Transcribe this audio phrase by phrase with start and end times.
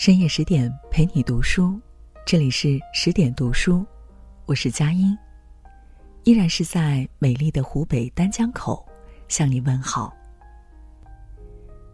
[0.00, 1.78] 深夜十点陪你读书，
[2.24, 3.84] 这里是十点读书，
[4.46, 5.14] 我是佳音，
[6.24, 8.82] 依然是在美丽的湖北丹江口
[9.28, 10.16] 向你问好。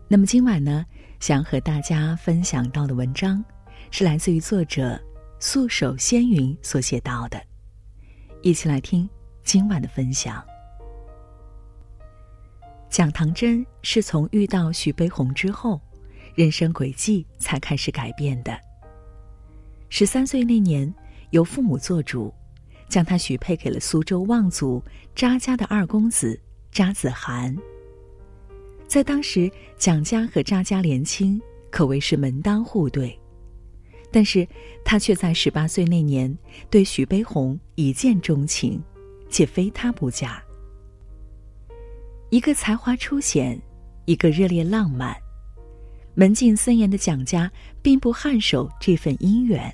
[0.06, 0.86] 那么今晚呢，
[1.18, 3.44] 想和大家分享到的文章，
[3.90, 4.96] 是来自于作者
[5.40, 7.42] 素手仙云所写到的，
[8.40, 9.10] 一起来听
[9.42, 10.40] 今晚的分享。
[12.88, 15.80] 蒋唐真是从遇到徐悲鸿之后。
[16.36, 18.56] 人生轨迹才开始改变的。
[19.88, 20.92] 十三岁那年，
[21.30, 22.32] 由父母做主，
[22.88, 24.82] 将他许配给了苏州望族
[25.14, 26.38] 查家的二公子
[26.70, 27.56] 查子涵。
[28.86, 33.18] 在当时，蒋家和查家联亲，可谓是门当户对。
[34.12, 34.46] 但是
[34.84, 36.36] 他却在十八岁那年
[36.70, 38.82] 对许悲鸿一见钟情，
[39.30, 40.42] 且非他不嫁。
[42.28, 43.60] 一个才华出显，
[44.04, 45.16] 一个热烈浪漫。
[46.16, 47.50] 门禁森严的蒋家
[47.82, 49.72] 并不颔首这份姻缘。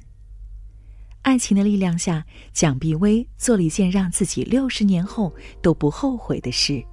[1.22, 5.32] 爱情的力量下，蒋碧薇做了一件让自己六十年后
[5.62, 6.84] 都不后悔的事：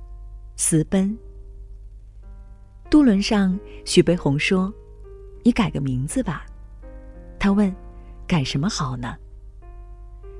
[0.55, 1.17] 私奔。
[2.91, 4.71] 渡轮上，许悲鸿说
[5.43, 6.45] ：“你改个名字吧。”
[7.39, 7.75] 他问
[8.27, 9.17] ：“改什么好呢？”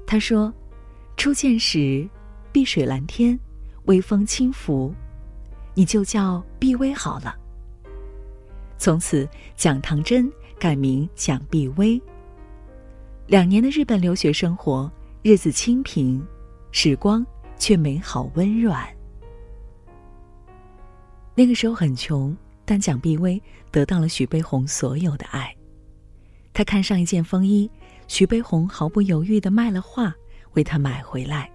[0.06, 0.54] 他说
[1.18, 2.08] ：“初见时，
[2.52, 3.40] 碧水蓝天，
[3.86, 4.94] 微风轻拂，
[5.74, 7.36] 你就叫碧薇好了。”
[8.80, 9.28] 从此，
[9.58, 12.02] 蒋唐真改名蒋碧薇。
[13.28, 14.90] 两年的日本留学生活，
[15.22, 16.26] 日子清贫，
[16.72, 17.24] 时光
[17.58, 18.88] 却美好温软。
[21.36, 25.54] 那个时候很穷，但蒋碧薇得到了徐悲鸿所有的爱。
[26.54, 27.70] 他看上一件风衣，
[28.08, 30.14] 徐悲鸿毫不犹豫的卖了画，
[30.54, 31.52] 为他买回来。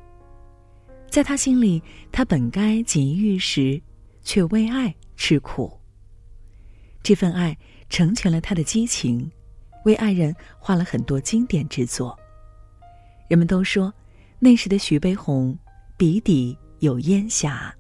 [1.09, 3.81] 在他心里，他本该锦衣玉食，
[4.23, 5.73] 却为爱吃苦。
[7.05, 7.57] 这份爱
[7.91, 9.31] 成全了他的激情，
[9.85, 12.19] 为爱人画了很多经典之作。
[13.29, 13.93] 人们都说，
[14.39, 15.57] 那时的徐悲鸿
[15.99, 17.73] 笔底有烟霞。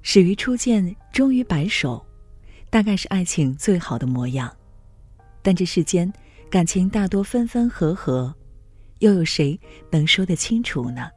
[0.00, 2.04] 始于初见，终于白首，
[2.70, 4.50] 大概是爱情最好的模样。
[5.42, 6.10] 但这世间
[6.48, 8.34] 感情大多分分合合，
[9.00, 9.60] 又有谁
[9.90, 11.10] 能说得清楚呢？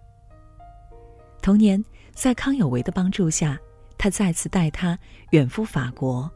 [1.42, 1.82] 同年，
[2.14, 3.58] 在康有为的帮助下。
[4.00, 4.98] 他再次带他
[5.32, 6.32] 远赴法国。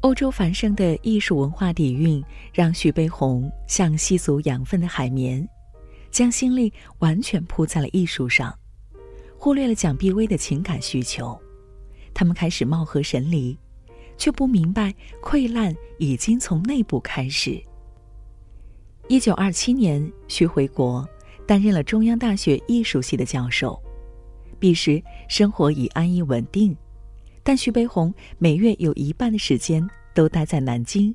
[0.00, 5.46] 欧洲繁盛的艺术文化底蕴，让徐悲鸿像吸足养分的海绵，
[6.10, 8.56] 将心力完全扑在了艺术上，
[9.38, 11.38] 忽略了蒋碧薇的情感需求。
[12.14, 13.58] 他们开始貌合神离，
[14.16, 17.62] 却不明白溃烂已经从内部开始。
[19.08, 21.06] 一九二七年，徐回国，
[21.46, 23.78] 担任了中央大学艺术系的教授。
[24.58, 26.76] 彼时生活已安逸稳定，
[27.42, 31.14] 但徐悲鸿每月有一半的时间都待在南京。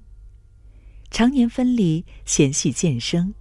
[1.10, 3.34] 常年分离，嫌隙渐生。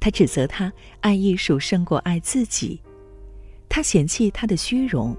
[0.00, 2.80] 他指责他爱艺术胜过爱自己，
[3.68, 5.16] 他嫌弃他的虚荣，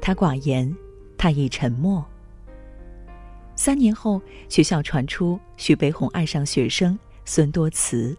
[0.00, 0.74] 他寡言，
[1.16, 2.04] 他亦沉默。
[3.54, 8.16] 三年后，学校传出徐悲鸿爱上学生孙多慈。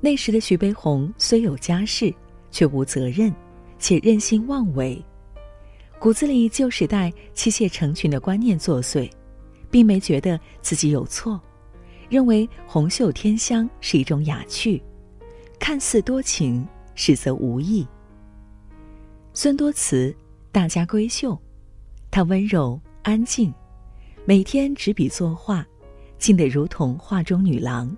[0.00, 2.12] 那时的徐悲鸿虽有家室，
[2.50, 3.32] 却无责任。
[3.78, 5.02] 且任性妄为，
[5.98, 9.10] 骨子里旧时代妻妾成群的观念作祟，
[9.70, 11.40] 并没觉得自己有错，
[12.08, 14.82] 认为红袖添香是一种雅趣，
[15.58, 17.86] 看似多情，实则无意。
[19.34, 20.14] 孙多慈，
[20.50, 21.38] 大家闺秀，
[22.10, 23.52] 她温柔安静，
[24.24, 25.66] 每天执笔作画，
[26.18, 27.94] 静得如同画中女郎。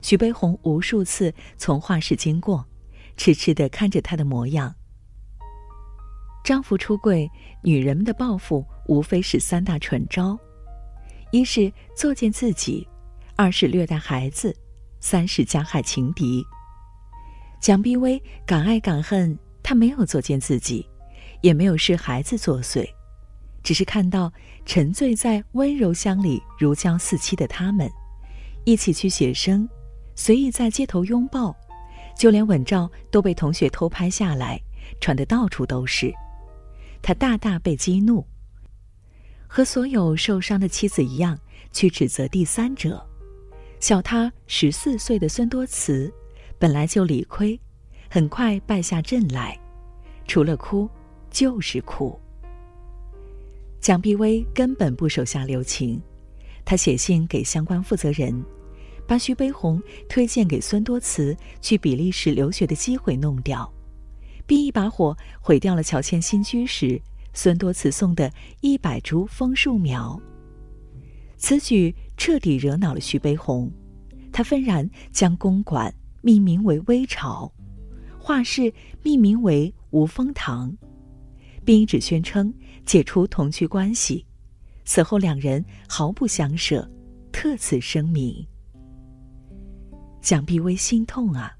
[0.00, 2.66] 徐悲鸿无数次从画室经过。
[3.22, 4.74] 痴痴的看着他的模样。
[6.42, 7.30] 丈夫出柜，
[7.62, 10.36] 女人们的报复无非是三大蠢招：
[11.30, 12.84] 一是作践自己，
[13.36, 14.52] 二是虐待孩子，
[14.98, 16.44] 三是加害情敌。
[17.60, 20.84] 蒋碧薇敢爱敢恨，她没有作践自己，
[21.42, 22.84] 也没有视孩子作祟，
[23.62, 24.32] 只是看到
[24.66, 27.88] 沉醉在温柔乡里如胶似漆的他们，
[28.64, 29.68] 一起去写生，
[30.16, 31.56] 随意在街头拥抱。
[32.16, 34.60] 就连吻照都被同学偷拍下来，
[35.00, 36.12] 传得到处都是。
[37.00, 38.24] 他大大被激怒，
[39.48, 41.38] 和所有受伤的妻子一样，
[41.72, 43.04] 去指责第三者。
[43.80, 46.12] 小他十四岁的孙多慈，
[46.58, 47.58] 本来就理亏，
[48.08, 49.58] 很快败下阵来，
[50.28, 50.88] 除了哭，
[51.30, 52.16] 就是哭。
[53.80, 56.00] 蒋碧薇根本不手下留情，
[56.64, 58.40] 他写信给相关负责人。
[59.12, 59.78] 把徐悲鸿
[60.08, 63.70] 推荐给孙多慈去比利时留学的机会弄掉，
[64.46, 66.98] 并一把火毁掉了乔迁新居时
[67.34, 68.32] 孙多慈送的
[68.62, 70.18] 一百株枫树苗。
[71.36, 73.70] 此举彻底惹恼了徐悲鸿，
[74.32, 77.52] 他愤然将公馆命名为微巢，
[78.18, 78.72] 画室
[79.02, 80.74] 命名为无风堂，
[81.66, 82.50] 并一纸宣称
[82.86, 84.24] 解除同居关系。
[84.86, 86.90] 此后两人毫不相舍，
[87.30, 88.42] 特此声明。
[90.22, 91.52] 蒋碧薇心痛啊！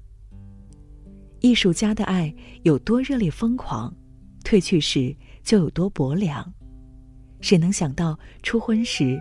[1.41, 3.93] 艺术家的爱有多热烈疯狂，
[4.45, 5.13] 褪去时
[5.43, 6.51] 就有多薄凉。
[7.41, 9.19] 谁能想到初婚时，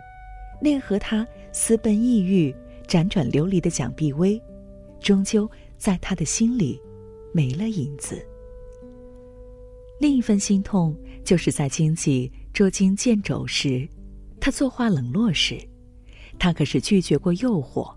[0.60, 2.54] 那个和他私奔异域、
[2.86, 4.40] 辗转流离的蒋碧薇，
[5.00, 6.80] 终究在他的心里
[7.34, 8.24] 没了影子。
[9.98, 13.88] 另一份心痛，就是在经济捉襟见肘时，
[14.40, 15.58] 他作画冷落时，
[16.38, 17.92] 他可是拒绝过诱惑。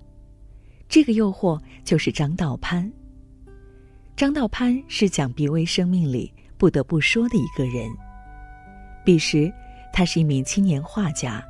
[0.87, 2.91] 这个诱惑就是张道攀。
[4.15, 7.89] 张道攀是蒋碧薇生命里不得不说的一个人。
[9.03, 9.51] 彼时，
[9.91, 11.43] 他是一名青年画家，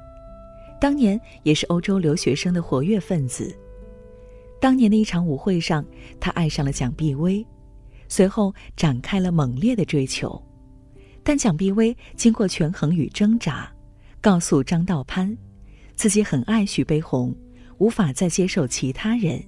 [0.82, 3.56] 当年也是欧洲留学生的活跃分子。
[4.60, 5.86] 当年的一场舞会上，
[6.20, 7.46] 他爱上了蒋碧薇，
[8.08, 10.42] 随后展开了猛烈的追求。
[11.24, 13.72] 但蒋碧薇经过权衡与挣扎，
[14.22, 15.38] 告诉张道攀，
[15.96, 17.36] 自己很爱徐悲鸿，
[17.78, 19.44] 无法再接受其他人。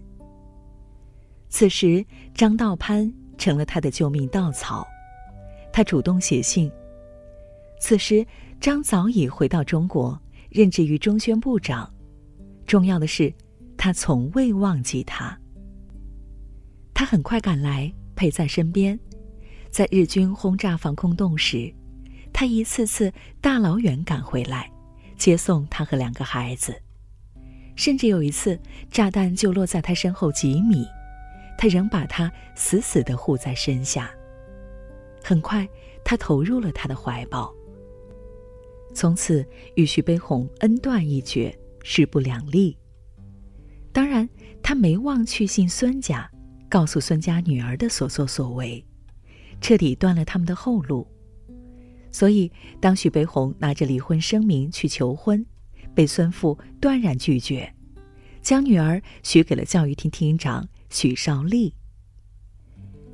[1.50, 4.86] 此时，张道攀成了他的救命稻草。
[5.72, 6.72] 他主动写信。
[7.80, 8.26] 此时，
[8.60, 10.20] 张早已回到中国，
[10.50, 11.92] 任职于中宣部长。
[12.66, 13.34] 重要的是，
[13.78, 15.38] 他从未忘记他。
[16.94, 19.00] 他很快赶来，陪在身边。
[19.70, 21.72] 在日军轰炸防空洞时，
[22.34, 24.70] 他一次次大老远赶回来，
[25.16, 26.76] 接送他和两个孩子。
[27.78, 28.60] 甚至有一次，
[28.92, 30.86] 炸弹就落在他身后几米。
[31.58, 34.12] 他仍把他死死地护在身下。
[35.24, 35.68] 很快，
[36.04, 37.54] 他投入了他的怀抱。
[38.94, 39.46] 从此
[39.76, 42.78] 与徐悲鸿恩断义绝，势不两立。
[43.92, 44.28] 当然，
[44.62, 46.30] 他没忘去信孙家，
[46.70, 48.84] 告诉孙家女儿的所作所为，
[49.62, 51.08] 彻底断了他们的后路。
[52.12, 55.46] 所以，当徐悲鸿拿着离婚声明去求婚，
[55.98, 57.74] 被孙父断然拒绝，
[58.40, 60.70] 将女儿许给了教育厅厅长。
[60.92, 61.74] 许绍丽。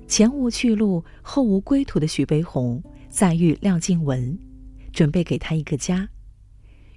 [0.05, 4.37] 前无去路、后无归途的许悲鸿，再遇廖静文，
[4.91, 6.07] 准备给他一个家，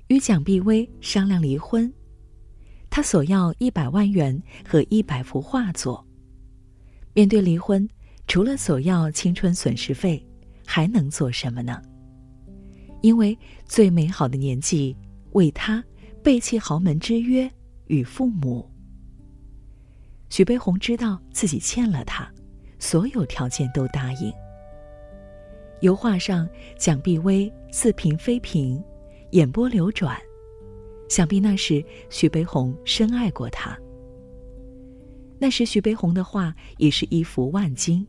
[0.08, 1.90] 与蒋碧薇商量离婚。
[2.90, 6.04] 他索要一百万元和一百幅画作。
[7.14, 7.88] 面对离婚，
[8.26, 10.20] 除了索要青春损失费，
[10.66, 11.80] 还能做什么呢？
[13.02, 14.96] 因为最美好的年纪，
[15.36, 15.84] 为他
[16.22, 17.50] 背弃豪门之约
[17.88, 18.68] 与父母。
[20.30, 22.26] 许悲鸿知道自己欠了他，
[22.78, 24.32] 所有条件都答应。
[25.82, 26.48] 油画上，
[26.78, 28.82] 蒋碧薇似平非平，
[29.32, 30.18] 眼波流转，
[31.06, 33.78] 想必那时许悲鸿深爱过她。
[35.38, 38.06] 那时许悲鸿的画已是一幅万金，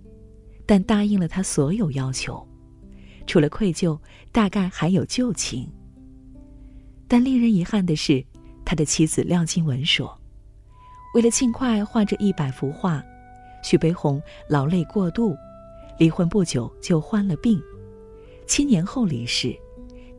[0.66, 2.48] 但答应了他所有要求，
[3.28, 4.00] 除了愧疚，
[4.32, 5.70] 大概还有旧情。
[7.08, 8.24] 但令人遗憾的是，
[8.66, 10.20] 他的妻子廖静文说。
[11.14, 13.04] 为了尽快画这一百幅画，
[13.64, 15.36] 徐悲鸿劳累过度，
[15.98, 17.60] 离婚不久就患了病，
[18.46, 19.58] 七年后离世，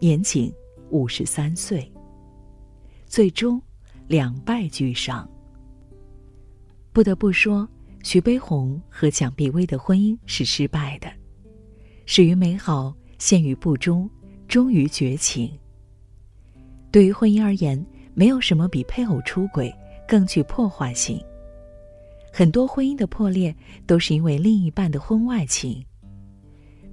[0.01, 0.53] 年仅
[0.91, 1.91] 五十三岁。
[3.07, 3.63] 最终，
[4.07, 5.29] 两败俱伤。
[6.93, 7.69] 不得不说，
[8.03, 11.09] 徐悲鸿和蒋碧薇的婚姻是失败的，
[12.07, 14.11] 始于美好，陷于不忠，
[14.49, 15.53] 终于绝情。
[16.91, 19.75] 对于婚姻而言，没有什么比配偶出轨。
[20.09, 21.23] 更具破坏性。
[22.33, 23.55] 很多婚姻的破裂
[23.87, 25.85] 都是因为另一半的婚外情。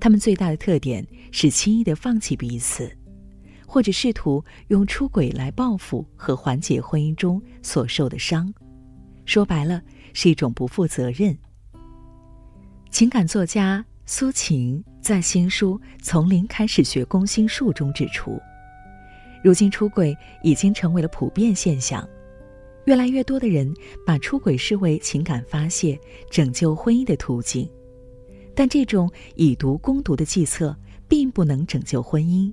[0.02, 2.92] 他们最大的特点是轻易的放弃彼此，
[3.66, 8.54] 或者试图用出轨来报复和缓解婚姻中所受的伤。
[9.24, 11.36] 说白了，是一种不负责任。
[12.92, 18.38] 情感作家苏秦在新书《从零开始学攻心术》中指出，
[19.46, 22.04] 如今出轨已经成为了普遍现象。
[22.86, 23.72] 越来越多的人
[24.04, 25.96] 把出轨视为情感发泄、
[26.32, 27.70] 拯救婚姻的途径，
[28.56, 30.76] 但这种以毒攻毒的计策
[31.08, 32.52] 并不能拯救婚姻。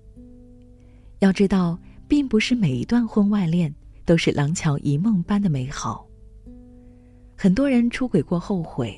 [1.21, 6.07] 要知道，并不是每一段婚外恋都是廊桥遗梦般的美好。
[7.35, 8.95] 很多人出轨过后悔，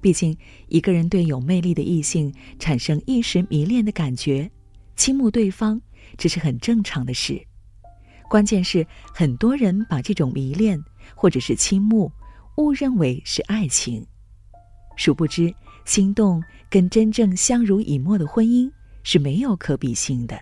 [0.00, 4.50] 毕竟一个人对有魅力的异性产生一时迷恋的感觉，
[4.98, 5.80] 倾慕对方，
[6.18, 7.40] 这是很正常的事。
[8.28, 10.78] 关键是，很多人把这种迷恋
[11.14, 12.12] 或者是倾慕
[12.56, 14.04] 误认为是爱情，
[14.96, 18.70] 殊不知，心动跟真正相濡以沫的婚姻
[19.04, 20.38] 是没有可比性的。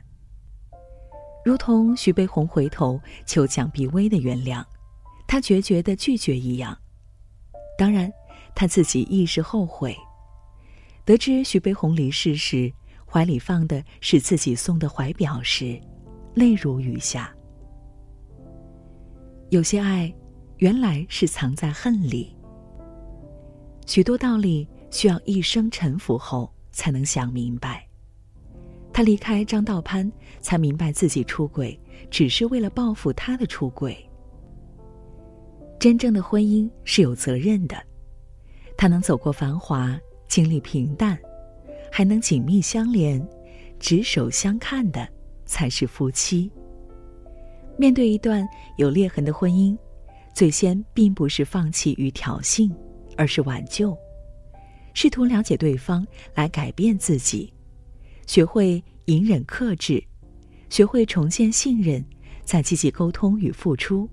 [1.44, 4.64] 如同徐悲鸿回头求蒋碧薇的原谅，
[5.28, 6.76] 他决绝的拒绝一样。
[7.78, 8.10] 当然，
[8.54, 9.94] 他自己亦是后悔。
[11.04, 12.72] 得知徐悲鸿离世时，
[13.16, 15.80] 怀里放的是自己送的怀表时，
[16.34, 17.34] 泪如雨下。
[19.48, 20.14] 有些爱，
[20.58, 22.36] 原来是藏在恨里。
[23.86, 27.88] 许多道理需要一生沉浮后才能想明白。
[28.92, 31.80] 他离开张道攀，才明白自己出轨
[32.10, 33.96] 只是为了报复他的出轨。
[35.80, 37.82] 真正的婚姻是有责任的，
[38.76, 41.18] 他能走过繁华，经历平淡，
[41.96, 43.26] 还能紧密相连，
[43.80, 45.08] 执手相看的，
[45.46, 46.52] 才是夫妻。
[47.78, 49.74] 面对一段有裂痕的婚姻，
[50.34, 52.70] 最先并不是放弃与挑衅，
[53.16, 53.96] 而是挽救，
[54.92, 57.50] 试图了解对方来改变自己，
[58.26, 60.04] 学会隐忍克制，
[60.68, 62.04] 学会重建信任，
[62.44, 64.06] 再积极沟通与付出。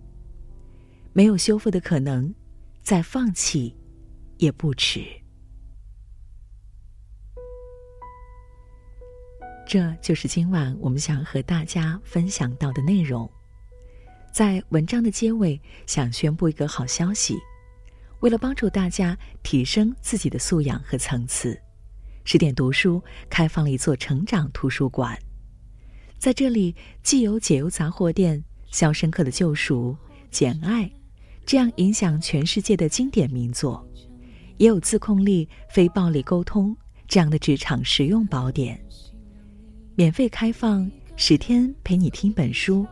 [1.12, 2.34] 没有修复的可能，
[2.82, 3.76] 再放弃
[4.38, 5.02] 也不迟。
[9.74, 13.28] 这就是今晚我们想和大家分享到的内容。
[14.32, 17.40] 在文章的结尾，想宣布一个好消息：
[18.20, 21.60] 为了帮助大家提升自己的素养和层次，
[22.24, 25.18] 十点读书开放了一座成长图书馆。
[26.20, 28.38] 在这里，既有《解忧杂货店》
[28.70, 29.98] 《肖申克的救赎》
[30.30, 30.84] 《简爱》
[31.48, 33.84] 这样影响全世界的经典名作，
[34.58, 36.78] 也有自控力、非暴力沟通
[37.08, 38.80] 这样的职场实用宝典。
[39.96, 42.86] 免费开放十天，陪你听本书。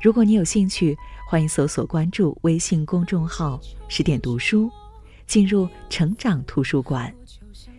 [0.00, 0.96] 如果你有兴趣，
[1.28, 4.70] 欢迎搜索关注微信公众号“十点读书”，
[5.26, 7.12] 进入成长图书馆，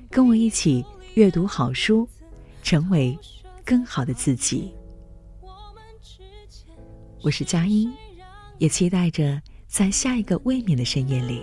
[0.10, 2.06] 跟我一起阅读好书，
[2.62, 3.18] 成为
[3.64, 4.74] 更好的自己。
[7.24, 7.94] 我是佳音，
[8.58, 11.42] 也期待着在下一个未眠的深夜里，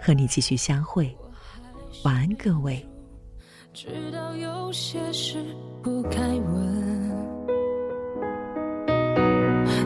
[0.00, 1.12] 和你继续相会。
[2.04, 2.86] 晚安，各位。
[3.74, 5.38] 知道有些事
[5.82, 6.52] 不该问。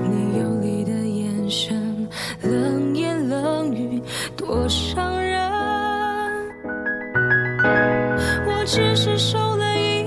[0.02, 2.08] 你游离的眼神
[2.42, 4.02] 冷言冷语
[4.36, 5.40] 多伤人，
[8.44, 10.02] 我只是受了一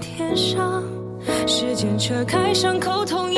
[0.00, 0.84] 点伤，
[1.48, 3.32] 时间扯开伤口，痛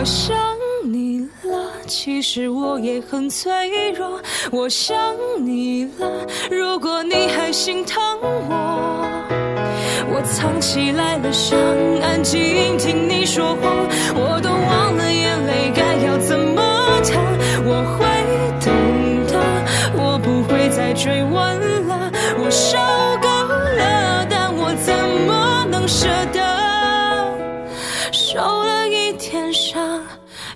[0.00, 0.34] 我想
[0.82, 4.18] 你了，其实我也很脆弱。
[4.50, 4.96] 我想
[5.44, 9.28] 你了，如果你还心疼我，
[10.10, 11.58] 我藏起来了伤，
[12.00, 13.70] 安静听你说话，
[14.14, 16.62] 我都忘了眼泪该要怎么
[17.04, 17.22] 淌，
[17.66, 18.06] 我会
[18.64, 18.72] 懂
[19.26, 19.38] 的，
[20.02, 21.59] 我不会再追问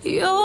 [0.05, 0.44] 又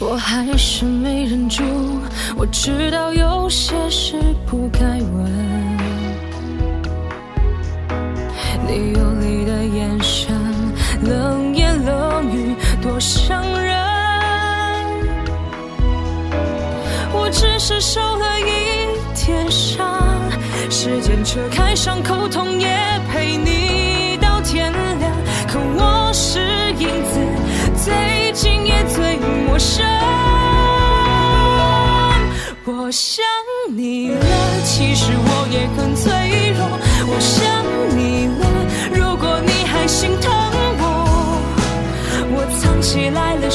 [0.00, 1.62] 我还是没忍住，
[2.36, 5.78] 我知道有些事不该问。
[8.66, 10.34] 你游离的眼神，
[11.02, 13.74] 冷言冷语多伤人。
[17.12, 20.12] 我只是受了一点伤，
[20.70, 22.68] 时间扯开伤口，痛也
[23.12, 23.53] 陪你
[29.54, 29.84] 最陌生。
[32.66, 33.24] 我想
[33.76, 34.16] 你了，
[34.64, 36.66] 其实我也很脆弱。
[37.06, 37.42] 我想
[37.96, 38.42] 你了，
[38.92, 40.32] 如果你还心疼
[40.78, 40.82] 我，
[42.34, 43.50] 我藏起来了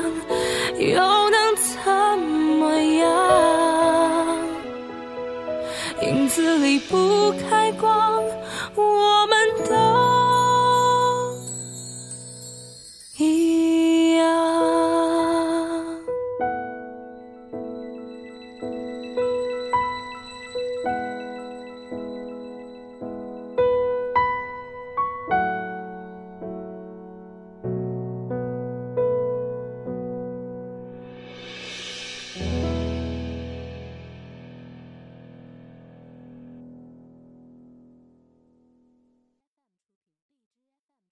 [0.00, 0.43] 点